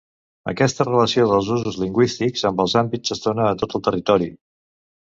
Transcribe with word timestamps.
Aquesta 0.51 0.87
relació 0.87 1.27
dels 1.33 1.51
usos 1.57 1.77
lingüístics 1.83 2.47
amb 2.53 2.65
els 2.67 2.77
àmbits 2.85 3.17
es 3.19 3.23
dona 3.29 3.49
a 3.53 3.57
tot 3.65 3.79
el 3.79 3.89
territori. 3.91 4.35